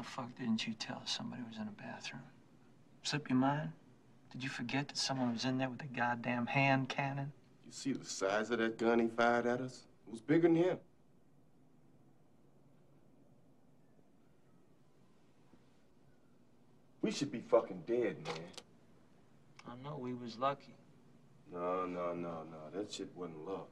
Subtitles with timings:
[0.00, 2.22] the fuck didn't you tell us somebody was in a bathroom?
[3.02, 3.72] Slip your mind?
[4.32, 7.32] Did you forget that someone was in there with a goddamn hand cannon?
[7.66, 9.86] You see the size of that gun he fired at us?
[10.06, 10.78] It was bigger than him.
[17.02, 18.34] We should be fucking dead, man.
[19.68, 20.74] I know we was lucky.
[21.52, 22.78] No, no, no, no.
[22.78, 23.68] That shit wasn't luck.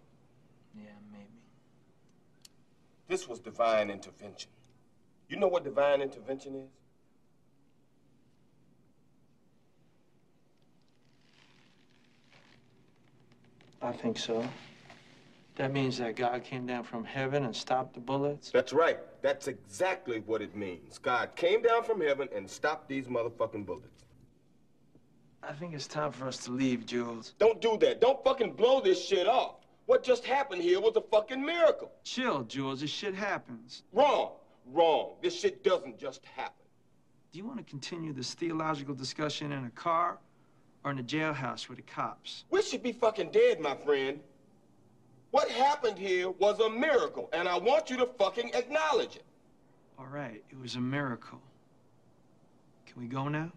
[0.75, 1.25] Yeah, maybe.
[3.07, 4.51] This was divine intervention.
[5.29, 6.69] You know what divine intervention is?
[13.81, 14.45] I think so.
[15.57, 18.51] That means that God came down from heaven and stopped the bullets?
[18.51, 18.99] That's right.
[19.23, 20.99] That's exactly what it means.
[20.99, 24.05] God came down from heaven and stopped these motherfucking bullets.
[25.43, 27.35] I think it's time for us to leave, Jules.
[27.39, 28.01] Don't do that.
[28.01, 29.57] Don't fucking blow this shit off.
[29.87, 31.91] What just happened here was a fucking miracle.
[32.05, 32.81] Chill, Jules.
[32.81, 33.83] This shit happens.
[33.93, 34.33] Wrong.
[34.73, 35.15] Wrong.
[35.23, 36.55] This shit doesn't just happen.
[37.33, 40.19] Do you want to continue this theological discussion in a car
[40.85, 42.45] or in a jailhouse with the cops?
[42.51, 44.21] We should be fucking dead, my friend.
[45.31, 49.25] What happened here was a miracle, and I want you to fucking acknowledge it.
[49.99, 51.41] All right, it was a miracle.
[52.87, 53.51] Can we go now?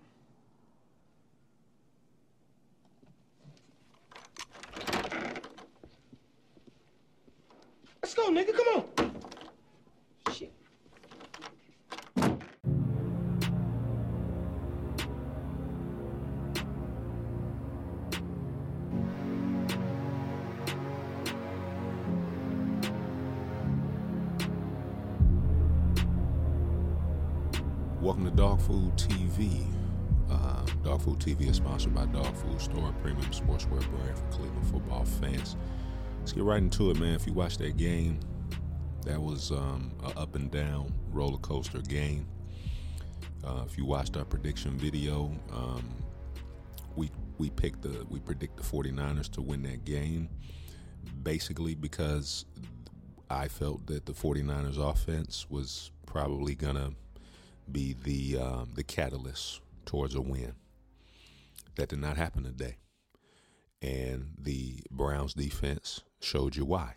[8.01, 8.53] Let's go, nigga.
[8.53, 9.30] Come on.
[28.01, 29.63] Welcome to Dog Food TV.
[30.27, 34.25] Uh, Dog Food TV is sponsored by Dog Food Store, a premium sportswear brand for
[34.31, 35.55] Cleveland football fans.
[36.17, 37.13] Let's get right into it, man.
[37.13, 38.19] If you watched that game,
[39.05, 42.25] that was um, a up and down roller coaster game.
[43.43, 45.87] Uh, if you watched our prediction video, um,
[46.95, 50.27] we we picked the we predict the 49ers to win that game
[51.21, 52.45] basically because
[53.29, 56.93] I felt that the 49ers offense was probably gonna
[57.69, 60.53] be the um, the catalyst towards a win.
[61.75, 62.77] That did not happen today,
[63.81, 66.95] and the Browns defense showed you why.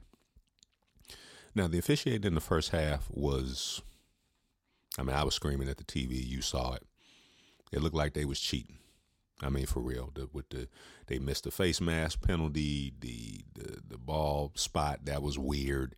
[1.55, 3.81] Now the officiating in the first half was,
[4.99, 6.25] I mean, I was screaming at the TV.
[6.27, 6.83] You saw it.
[7.73, 8.79] It looked like they was cheating.
[9.41, 10.11] I mean, for real.
[10.15, 10.69] The, with the
[11.07, 15.95] they missed the face mask penalty, the, the the ball spot that was weird.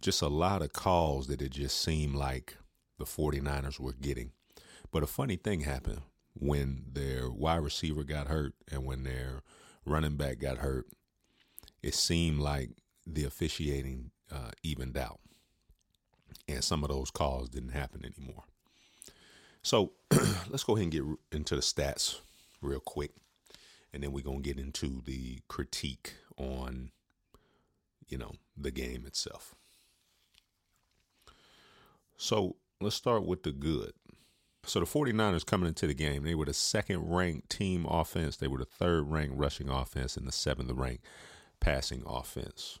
[0.00, 2.56] Just a lot of calls that it just seemed like
[2.98, 4.32] the 49ers were getting.
[4.90, 6.02] But a funny thing happened
[6.34, 9.42] when their wide receiver got hurt and when their
[9.84, 10.86] running back got hurt.
[11.82, 12.70] It seemed like
[13.06, 15.20] the officiating uh, evened out,
[16.48, 18.44] and some of those calls didn't happen anymore.
[19.62, 19.92] So
[20.48, 22.20] let's go ahead and get into the stats
[22.60, 23.12] real quick,
[23.92, 26.90] and then we're gonna get into the critique on,
[28.08, 29.54] you know, the game itself.
[32.16, 33.92] So let's start with the good.
[34.64, 38.36] So the 49ers coming into the game, they were the second ranked team offense.
[38.36, 41.04] They were the third ranked rushing offense and the seventh ranked
[41.60, 42.80] passing offense.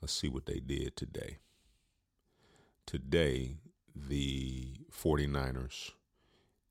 [0.00, 1.38] Let's see what they did today.
[2.86, 3.56] Today,
[3.94, 5.92] the 49ers,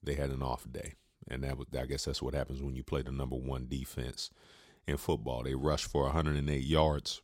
[0.02, 0.94] they had an off day.
[1.28, 4.30] And that was I guess that's what happens when you play the number one defense
[4.88, 5.44] in football.
[5.44, 7.22] They rushed for 108 yards,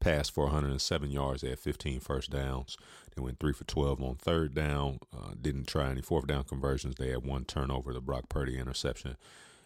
[0.00, 1.42] passed for 107 yards.
[1.42, 2.76] They had 15 first downs.
[3.14, 4.98] They went three for 12 on third down.
[5.16, 6.96] Uh, didn't try any fourth down conversions.
[6.96, 9.16] They had one turnover, the Brock Purdy interception,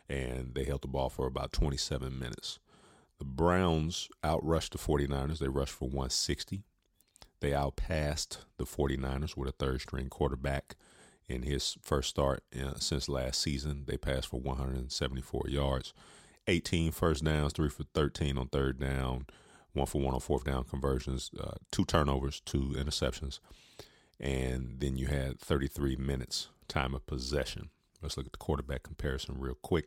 [0.09, 2.59] and they held the ball for about 27 minutes.
[3.19, 5.39] The Browns outrushed the 49ers.
[5.39, 6.63] They rushed for 160.
[7.41, 10.77] They outpassed the 49ers with a third string quarterback
[11.29, 13.85] in his first start uh, since last season.
[13.87, 15.94] They passed for 174 yards,
[16.47, 19.27] 18 first downs, three for 13 on third down,
[19.73, 23.41] one for one on fourth down conversions, uh, two turnovers, two interceptions,
[24.20, 27.70] and then you had 33 minutes time of possession.
[28.03, 29.87] Let's look at the quarterback comparison real quick.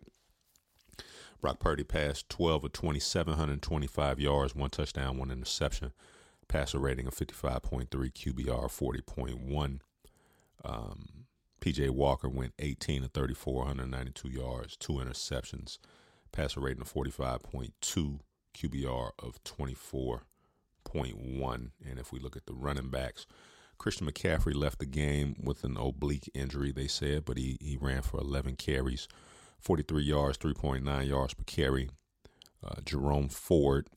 [1.41, 5.91] Brock Purdy passed 12 of 2,725 yards, one touchdown, one interception,
[6.47, 8.65] passer rating of 55.3, QBR
[9.05, 9.79] 40.1.
[10.63, 11.25] Um,
[11.61, 15.79] PJ Walker went 18 of 34, 192 yards, two interceptions,
[16.31, 18.19] passer rating of 45.2,
[18.53, 21.71] QBR of 24.1.
[21.87, 23.25] And if we look at the running backs,
[23.77, 28.03] Christian McCaffrey left the game with an oblique injury, they said, but he, he ran
[28.03, 29.07] for 11 carries,
[29.59, 31.89] 43 yards, 3.9 yards per carry.
[32.63, 33.87] Uh, Jerome Ford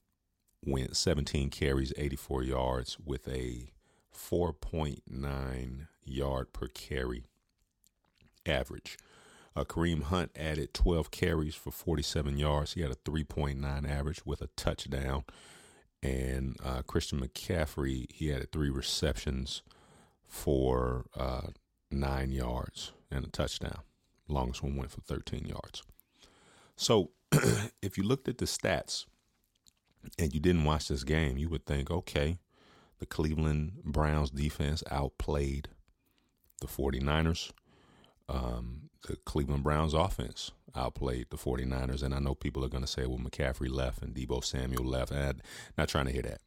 [0.64, 3.68] went 17 carries, 84 yards with a
[4.16, 7.24] 4.9 yard per carry
[8.46, 8.96] average.
[9.56, 12.72] Uh, Kareem Hunt added 12 carries for 47 yards.
[12.72, 15.24] He had a 3.9 average with a touchdown.
[16.02, 19.62] And uh, Christian McCaffrey, he had three receptions
[20.26, 21.48] for uh,
[21.90, 23.78] nine yards and a touchdown.
[24.28, 25.82] Longest one went for 13 yards.
[26.76, 27.10] So
[27.82, 29.06] if you looked at the stats
[30.18, 32.38] and you didn't watch this game, you would think, okay,
[32.98, 35.68] the Cleveland Browns defense outplayed
[36.60, 37.52] the 49ers.
[38.28, 42.02] Um, the Cleveland Browns offense outplayed the 49ers.
[42.02, 45.12] And I know people are going to say, well, McCaffrey left and Deebo Samuel left.
[45.12, 45.42] And
[45.78, 46.40] not trying to hear that.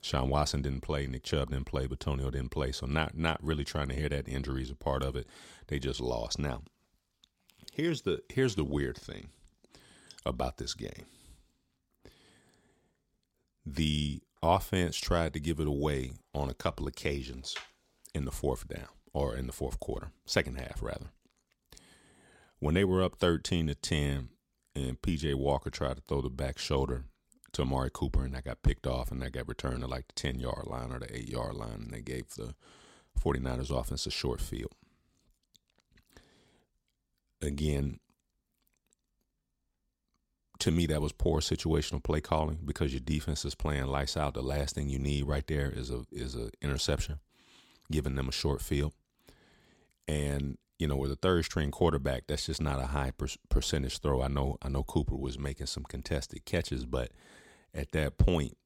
[0.00, 2.72] Sean Watson didn't play, Nick Chubb didn't play, Bitonio didn't play.
[2.72, 4.28] So not not really trying to hear that.
[4.28, 5.28] Injuries are part of it.
[5.68, 6.40] They just lost.
[6.40, 6.62] Now,
[7.72, 9.28] here's the here's the weird thing
[10.26, 11.06] about this game.
[13.64, 17.54] The offense tried to give it away on a couple occasions
[18.12, 21.12] in the fourth down or in the fourth quarter, second half rather.
[22.62, 24.28] When they were up 13 to 10
[24.76, 27.06] and PJ Walker tried to throw the back shoulder
[27.54, 30.12] to Amari Cooper and that got picked off and that got returned to like the
[30.14, 32.54] 10 yard line or the 8 yard line and they gave the
[33.20, 34.70] 49ers offense a short field.
[37.40, 37.98] Again,
[40.60, 44.34] to me, that was poor situational play calling because your defense is playing lights out.
[44.34, 47.18] The last thing you need right there is a is a interception,
[47.90, 48.92] giving them a short field.
[50.06, 54.00] And you know, with a third string quarterback, that's just not a high per- percentage
[54.00, 54.20] throw.
[54.20, 57.12] I know I know Cooper was making some contested catches, but
[57.72, 58.56] at that point,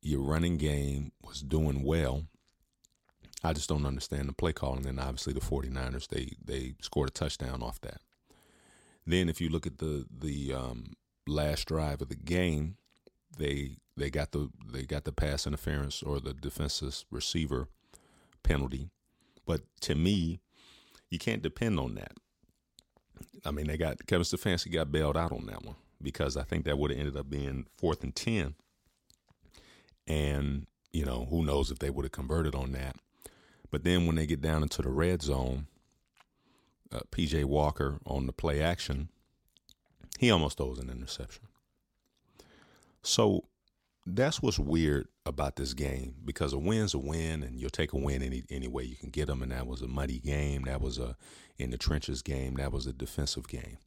[0.00, 2.24] your running game was doing well.
[3.44, 4.86] I just don't understand the play calling.
[4.86, 8.00] And then obviously, the 49ers they they scored a touchdown off that.
[9.06, 10.94] Then if you look at the the um,
[11.26, 12.78] last drive of the game,
[13.36, 17.68] they they got the they got the pass interference or the defensive receiver
[18.42, 18.88] penalty.
[19.44, 20.40] But to me,
[21.12, 22.12] you can't depend on that.
[23.44, 26.64] I mean, they got Kevin Stefanski got bailed out on that one because I think
[26.64, 28.54] that would have ended up being fourth and ten.
[30.06, 32.96] And, you know, who knows if they would have converted on that.
[33.70, 35.66] But then when they get down into the red zone,
[36.90, 39.10] uh, PJ Walker on the play action,
[40.18, 41.44] he almost throws an interception.
[43.02, 43.44] So
[44.04, 47.98] that's what's weird about this game because a win's a win, and you'll take a
[47.98, 49.42] win any any way you can get them.
[49.42, 50.62] And that was a muddy game.
[50.64, 51.16] That was a
[51.58, 52.54] in the trenches game.
[52.54, 53.78] That was a defensive game.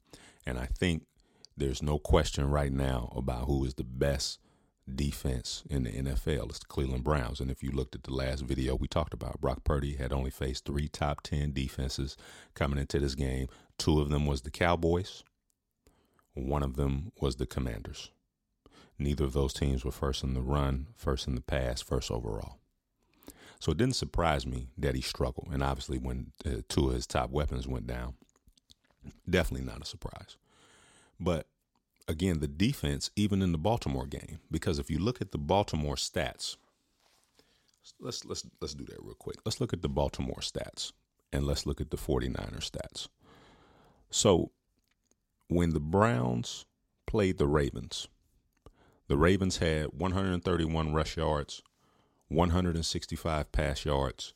[0.46, 1.04] And I think
[1.56, 4.38] there's no question right now about who is the best
[4.94, 6.48] defense in the NFL.
[6.50, 7.40] It's the Cleveland Browns.
[7.40, 10.30] And if you looked at the last video we talked about, Brock Purdy had only
[10.30, 12.16] faced three top 10 defenses
[12.54, 13.48] coming into this game.
[13.78, 15.24] Two of them was the Cowboys,
[16.34, 18.10] one of them was the Commanders.
[18.98, 22.58] Neither of those teams were first in the run, first in the pass, first overall.
[23.60, 25.48] So it didn't surprise me that he struggled.
[25.52, 28.14] And obviously, when uh, two of his top weapons went down,
[29.28, 30.36] definitely not a surprise.
[31.18, 31.46] But
[32.08, 35.96] again the defense even in the Baltimore game because if you look at the Baltimore
[35.96, 36.56] stats
[38.00, 39.36] let's let's let's do that real quick.
[39.44, 40.92] Let's look at the Baltimore stats
[41.32, 43.08] and let's look at the 49er stats.
[44.10, 44.50] So
[45.48, 46.66] when the Browns
[47.06, 48.08] played the Ravens,
[49.08, 51.62] the Ravens had 131 rush yards,
[52.28, 54.34] 165 pass yards,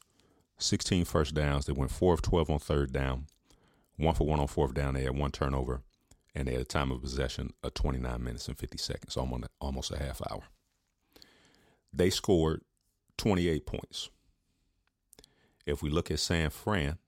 [0.59, 1.67] 16 first downs.
[1.67, 3.27] They went 4 of 12 on third down,
[3.97, 4.95] 1 for 1 on fourth down.
[4.95, 5.83] They had one turnover
[6.35, 9.91] and they had a time of possession of 29 minutes and 50 seconds, almost almost
[9.91, 10.43] a half hour.
[11.93, 12.63] They scored
[13.19, 14.11] 28 points.
[15.67, 16.99] If we look at San Fran,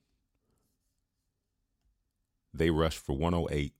[2.53, 3.73] they rushed for 108,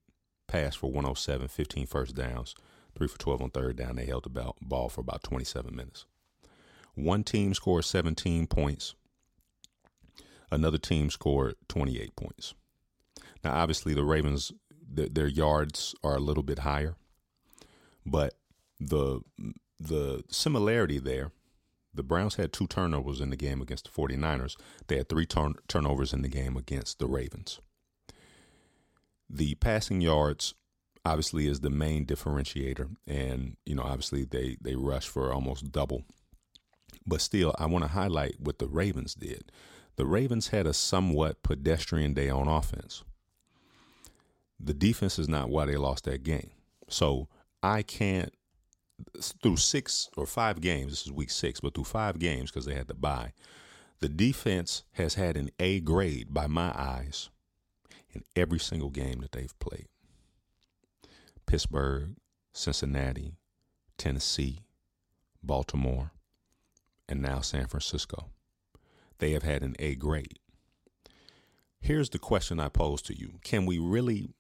[0.47, 2.55] passed for 107, 15 first downs,
[2.97, 3.97] 3 for 12 on third down.
[3.97, 6.07] They held the ball for about 27 minutes.
[6.95, 8.95] One team scored 17 points.
[10.51, 12.55] Another team scored 28 points.
[13.43, 14.53] Now, obviously, the Ravens
[14.95, 16.97] the, their yards are a little bit higher,
[18.05, 18.35] but
[18.79, 19.21] the
[19.81, 21.33] the similarity there,
[21.93, 24.57] the Browns had two turnovers in the game against the 49ers.
[24.87, 27.61] They had three turn, turnovers in the game against the Ravens.
[29.29, 30.55] The passing yards
[31.05, 36.05] obviously is the main differentiator and you know obviously they they rush for almost double.
[37.07, 39.51] But still I want to highlight what the Ravens did.
[39.97, 43.05] The Ravens had a somewhat pedestrian day on offense
[44.63, 46.51] the defense is not why they lost that game.
[46.89, 47.29] So
[47.63, 48.33] I can't
[49.43, 50.93] through six or five games.
[50.93, 53.33] This is week six, but through five games because they had to bye.
[54.01, 57.31] The defense has had an A grade by my eyes
[58.11, 59.89] in every single game that they've played.
[61.47, 62.17] Pittsburgh,
[62.53, 63.37] Cincinnati,
[63.99, 64.61] Tennessee,
[65.43, 66.13] Baltimore,
[67.09, 68.31] and now San Francisco.
[69.19, 70.39] They have had an A grade.
[71.81, 74.31] Here's the question I pose to you Can we really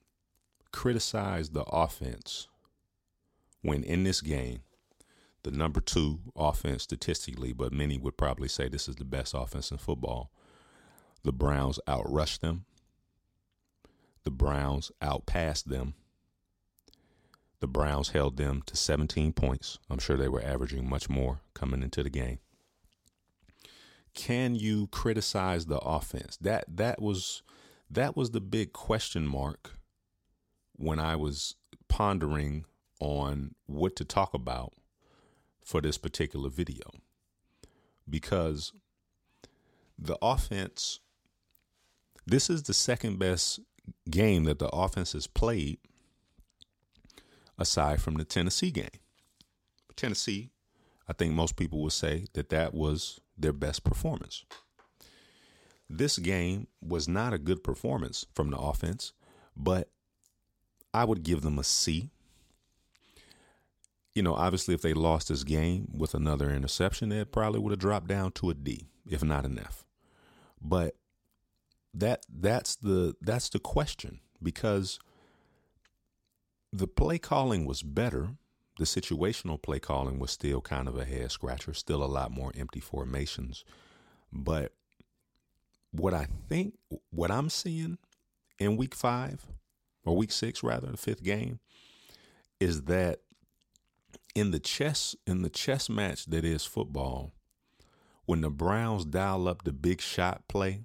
[0.71, 2.49] criticize the offense
[3.63, 4.61] when in this game,
[5.43, 9.71] the number two offense statistically, but many would probably say this is the best offense
[9.71, 10.31] in football?
[11.25, 12.65] The Browns outrushed them.
[14.25, 15.95] The Browns outpassed them.
[17.63, 19.79] The Browns held them to 17 points.
[19.89, 22.41] I'm sure they were averaging much more coming into the game.
[24.15, 26.37] Can you criticize the offense?
[26.39, 27.45] That that was
[27.89, 29.79] that was the big question mark
[30.73, 31.55] when I was
[31.87, 32.65] pondering
[32.99, 34.73] on what to talk about
[35.65, 36.91] for this particular video.
[38.11, 38.73] Because
[39.97, 40.99] the offense
[42.27, 43.61] this is the second best
[44.11, 45.79] game that the offense has played
[47.59, 48.89] aside from the Tennessee game.
[49.97, 50.51] Tennessee,
[51.09, 54.45] I think most people would say that that was their best performance.
[55.89, 59.13] This game was not a good performance from the offense,
[59.57, 59.91] but
[60.95, 62.11] I would give them a C.
[64.15, 67.79] You know, obviously, if they lost this game with another interception, it probably would have
[67.79, 69.85] dropped down to a D, if not an F.
[70.61, 70.97] But
[71.95, 74.99] that that's the that's the question because
[76.73, 78.31] the play calling was better.
[78.79, 82.53] The situational play calling was still kind of a head scratcher, still a lot more
[82.57, 83.65] empty formations.
[84.33, 84.73] But
[85.91, 86.75] what I think,
[87.11, 87.99] what I'm seeing
[88.59, 89.47] in week five,
[90.05, 91.61] or week six rather, the fifth game,
[92.59, 93.21] is that
[94.35, 97.33] in the chess in the chess match that is football,
[98.25, 100.85] when the Browns dial up the big shot play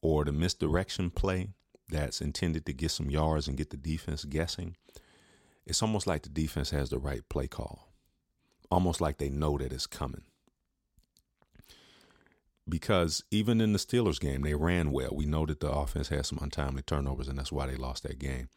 [0.00, 1.48] or the misdirection play
[1.90, 4.76] that's intended to get some yards and get the defense guessing,
[5.66, 7.92] it's almost like the defense has the right play call,
[8.70, 10.22] almost like they know that it's coming.
[12.68, 15.10] Because even in the Steelers game, they ran well.
[15.14, 18.18] We know that the offense had some untimely turnovers, and that's why they lost that
[18.18, 18.48] game.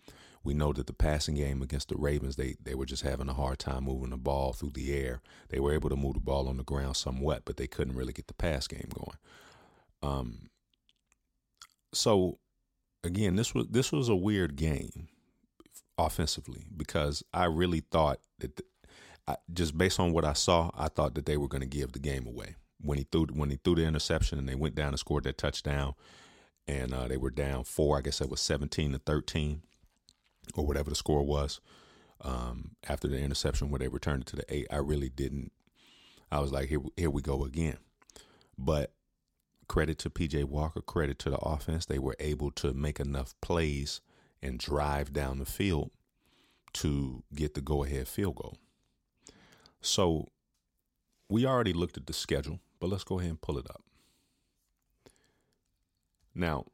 [0.43, 3.33] We know that the passing game against the Ravens, they, they were just having a
[3.33, 5.21] hard time moving the ball through the air.
[5.49, 8.13] They were able to move the ball on the ground somewhat, but they couldn't really
[8.13, 9.17] get the pass game going.
[10.01, 10.49] Um,
[11.93, 12.39] so
[13.03, 15.09] again, this was this was a weird game
[15.99, 18.61] offensively because I really thought that
[19.27, 21.91] I, just based on what I saw, I thought that they were going to give
[21.91, 24.89] the game away when he threw when he threw the interception and they went down
[24.89, 25.93] and scored that touchdown,
[26.67, 27.97] and uh, they were down four.
[27.97, 29.61] I guess that was seventeen to thirteen,
[30.55, 31.59] or whatever the score was.
[32.21, 35.51] Um, after the interception, where they returned it to the eight, I really didn't.
[36.31, 37.77] I was like, here, here we go again.
[38.57, 38.91] But
[39.67, 41.85] credit to PJ Walker, credit to the offense.
[41.85, 44.01] They were able to make enough plays
[44.41, 45.91] and drive down the field
[46.73, 48.57] to get the go ahead field goal.
[49.81, 50.29] So
[51.29, 53.83] we already looked at the schedule, but let's go ahead and pull it up.
[56.35, 56.65] Now,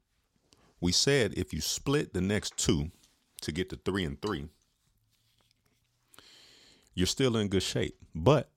[0.80, 2.92] we said if you split the next two
[3.42, 4.48] to get to three and three,
[6.94, 7.98] you're still in good shape.
[8.14, 8.50] But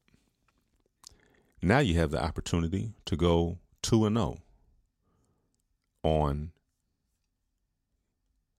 [1.60, 4.38] now you have the opportunity to go 2 and 0
[6.02, 6.52] on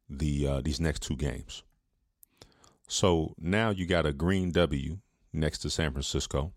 [0.09, 1.63] the uh, these next two games.
[2.87, 4.97] So now you got a green W
[5.31, 6.51] next to San Francisco,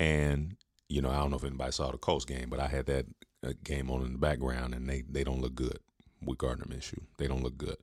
[0.00, 0.56] and
[0.88, 3.06] you know I don't know if anybody saw the Colts game, but I had that
[3.46, 5.78] uh, game on in the background, and they they don't look good
[6.24, 7.02] with Gardner Minshew.
[7.18, 7.76] They don't look good.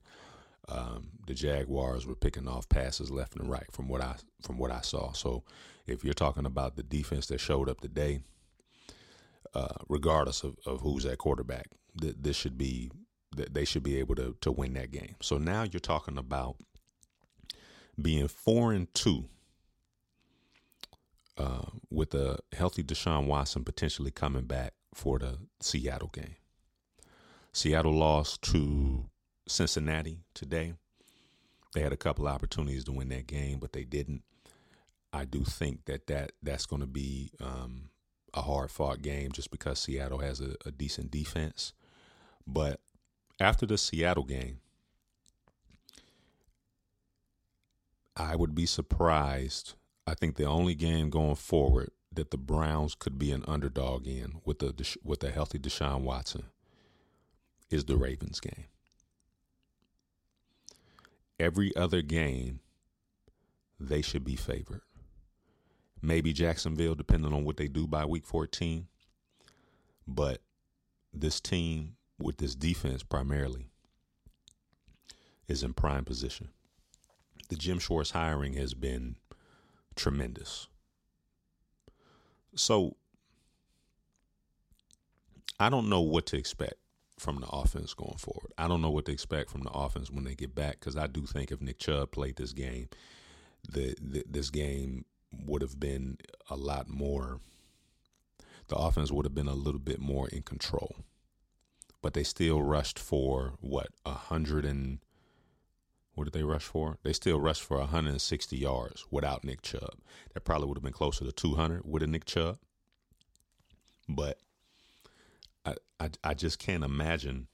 [0.67, 4.71] Um, the Jaguars were picking off passes left and right from what I from what
[4.71, 5.11] I saw.
[5.13, 5.43] So
[5.87, 8.21] if you're talking about the defense that showed up today,
[9.53, 11.67] uh, regardless of, of who's at quarterback,
[11.99, 12.91] th- this should be
[13.35, 15.15] they should be able to to win that game.
[15.21, 16.55] So now you're talking about
[18.01, 19.25] being four and two
[21.37, 26.35] uh, with a healthy Deshaun Watson potentially coming back for the Seattle game.
[27.53, 29.05] Seattle lost to
[29.47, 30.73] Cincinnati today.
[31.73, 34.23] They had a couple opportunities to win that game, but they didn't.
[35.11, 37.89] I do think that, that that's going to be um,
[38.33, 41.73] a hard fought game just because Seattle has a, a decent defense.
[42.45, 42.79] But
[43.39, 44.59] after the Seattle game,
[48.15, 49.73] I would be surprised.
[50.07, 54.39] I think the only game going forward that the Browns could be an underdog in
[54.45, 54.73] with a
[55.03, 56.45] with a healthy Deshaun Watson
[57.69, 58.65] is the Ravens game.
[61.37, 62.61] Every other game,
[63.79, 64.81] they should be favored.
[66.01, 68.87] Maybe Jacksonville, depending on what they do by week 14.
[70.07, 70.41] But
[71.11, 73.67] this team with this defense primarily
[75.47, 76.49] is in prime position.
[77.49, 79.17] The Jim Schwartz hiring has been
[79.95, 80.67] tremendous.
[82.55, 82.95] So
[85.59, 86.75] I don't know what to expect
[87.17, 88.51] from the offense going forward.
[88.57, 91.07] I don't know what to expect from the offense when they get back because I
[91.07, 92.89] do think if Nick Chubb played this game,
[93.69, 96.17] the, the this game would have been
[96.49, 97.39] a lot more.
[98.67, 100.95] The offense would have been a little bit more in control,
[102.05, 104.99] but they still rushed for what a hundred and
[106.13, 106.99] what did they rush for?
[107.01, 109.95] They still rushed for 160 yards without Nick Chubb.
[110.35, 112.59] That probably would have been closer to 200 with a Nick Chubb.
[114.07, 114.37] But
[115.65, 117.47] I, I, I just can't imagine.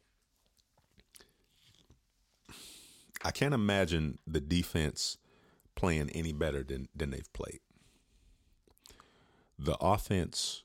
[3.24, 5.18] I can't imagine the defense
[5.76, 7.62] playing any better than, than they've played.
[9.58, 10.64] The offense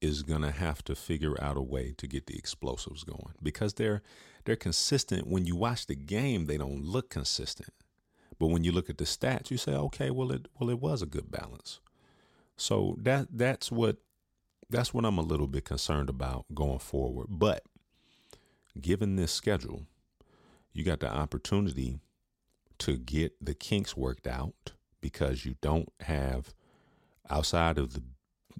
[0.00, 3.34] is going to have to figure out a way to get the explosives going.
[3.42, 4.02] Because they're
[4.44, 5.26] they're consistent.
[5.26, 7.72] When you watch the game they don't look consistent.
[8.38, 11.02] But when you look at the stats you say okay well it well it was
[11.02, 11.80] a good balance.
[12.56, 13.98] So that that's what
[14.68, 17.26] that's what I'm a little bit concerned about going forward.
[17.28, 17.64] But
[18.80, 19.86] given this schedule
[20.72, 21.98] you got the opportunity
[22.78, 26.54] to get the kinks worked out because you don't have
[27.28, 28.02] outside of the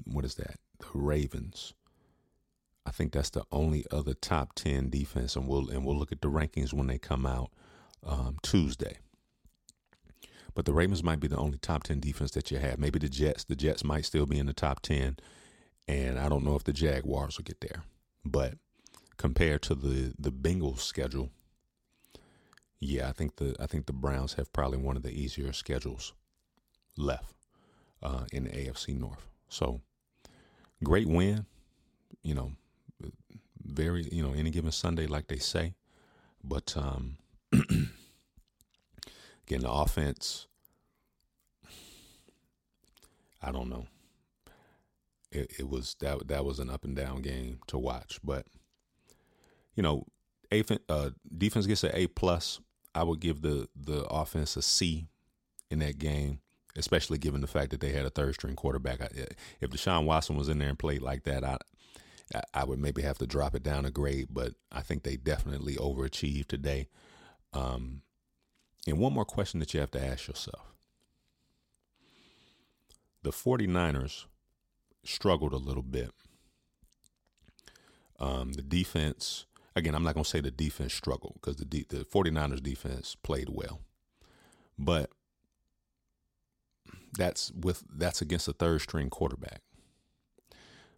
[0.04, 1.74] what is that the Ravens.
[2.86, 6.20] I think that's the only other top ten defense, and we'll and we'll look at
[6.20, 7.50] the rankings when they come out
[8.04, 8.98] um, Tuesday.
[10.54, 12.78] But the Ravens might be the only top ten defense that you have.
[12.78, 13.44] Maybe the Jets.
[13.44, 15.18] The Jets might still be in the top ten,
[15.86, 17.84] and I don't know if the Jaguars will get there.
[18.24, 18.54] But
[19.16, 21.30] compared to the the Bengals schedule,
[22.80, 26.14] yeah, I think the I think the Browns have probably one of the easier schedules
[26.96, 27.34] left
[28.02, 29.28] uh, in the AFC North.
[29.48, 29.82] So
[30.82, 31.46] great win.
[32.22, 32.52] You know,
[33.64, 35.74] very you know any given Sunday, like they say.
[36.42, 37.16] But um,
[37.52, 37.90] again,
[39.60, 40.46] the offense.
[43.42, 43.86] I don't know.
[45.32, 48.46] It, it was that that was an up and down game to watch, but
[49.74, 50.04] you know,
[50.52, 52.60] a, uh, defense gets an A plus.
[52.94, 55.06] I would give the the offense a C
[55.70, 56.40] in that game
[56.76, 59.00] especially given the fact that they had a third string quarterback.
[59.60, 61.58] If Deshaun Watson was in there and played like that, I
[62.54, 65.74] I would maybe have to drop it down a grade, but I think they definitely
[65.76, 66.88] overachieved today.
[67.52, 68.02] Um,
[68.86, 70.72] and one more question that you have to ask yourself.
[73.22, 74.26] The 49ers
[75.04, 76.12] struggled a little bit.
[78.18, 82.04] Um, the defense, again, I'm not going to say the defense struggled because the, the
[82.04, 83.80] 49ers defense played well.
[84.78, 85.09] But
[87.16, 89.62] that's with that's against a third string quarterback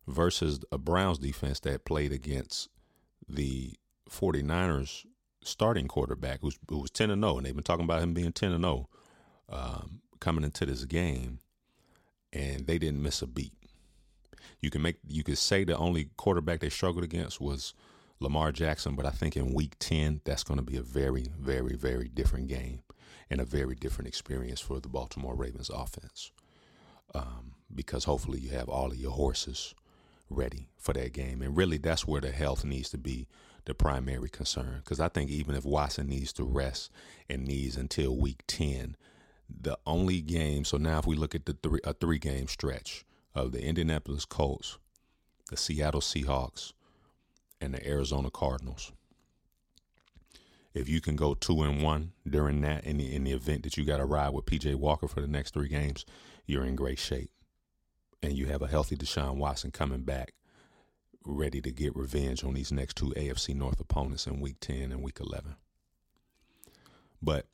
[0.06, 2.68] versus a Browns defense that played against
[3.28, 3.74] the
[4.10, 5.06] 49ers
[5.44, 8.32] starting quarterback who's, who was 10 and 0 and they've been talking about him being
[8.32, 8.88] 10 and 0
[9.48, 11.38] um, coming into this game
[12.32, 13.52] and they didn't miss a beat.
[14.60, 17.74] You can make you could say the only quarterback they struggled against was
[18.20, 21.74] Lamar Jackson, but I think in week 10 that's going to be a very very
[21.74, 22.82] very different game
[23.30, 26.30] and a very different experience for the Baltimore Ravens offense.
[27.14, 29.74] Um, because hopefully you have all of your horses
[30.30, 31.42] ready for that game.
[31.42, 33.28] And really, that's where the health needs to be
[33.64, 34.80] the primary concern.
[34.82, 36.90] Because I think even if Watson needs to rest
[37.28, 38.96] and needs until week 10,
[39.48, 43.04] the only game, so now if we look at the three, a three game stretch
[43.34, 44.78] of the Indianapolis Colts,
[45.50, 46.72] the Seattle Seahawks,
[47.60, 48.92] and the Arizona Cardinals
[50.74, 53.76] if you can go two and one during that in the in the event that
[53.76, 56.04] you got to ride with PJ Walker for the next three games,
[56.46, 57.30] you're in great shape.
[58.22, 60.32] And you have a healthy Deshaun Watson coming back,
[61.26, 65.02] ready to get revenge on these next two AFC North opponents in week ten and
[65.02, 65.56] week eleven.
[67.20, 67.46] But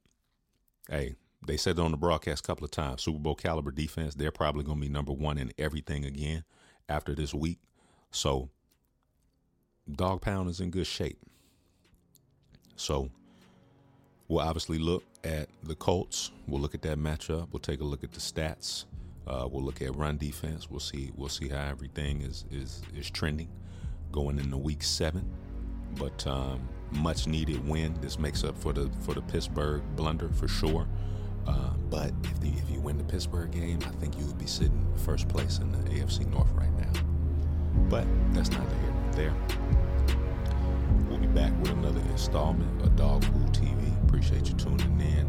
[0.90, 1.14] hey,
[1.46, 4.30] they said it on the broadcast a couple of times, Super Bowl caliber defense, they're
[4.30, 6.44] probably gonna be number one in everything again
[6.88, 7.58] after this week.
[8.10, 8.50] So
[9.90, 11.18] Dawg Pound is in good shape.
[12.78, 13.10] So
[14.28, 16.30] we'll obviously look at the Colts.
[16.46, 17.48] We'll look at that matchup.
[17.52, 18.84] We'll take a look at the stats.
[19.26, 20.70] Uh, we'll look at run defense.
[20.70, 21.12] We'll see.
[21.16, 23.50] We'll see how everything is is is trending
[24.12, 25.28] going into week seven.
[25.96, 27.94] But um, much needed win.
[28.00, 30.86] This makes up for the for the Pittsburgh blunder for sure.
[31.46, 34.46] Uh, but if the, if you win the Pittsburgh game, I think you would be
[34.46, 36.92] sitting first place in the AFC North right now.
[37.88, 39.87] But that's not here there.
[41.08, 44.04] We'll be back with another installment of Dog Food TV.
[44.04, 45.26] Appreciate you tuning in,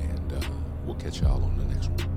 [0.00, 0.40] and uh,
[0.84, 2.13] we'll catch y'all on the next one.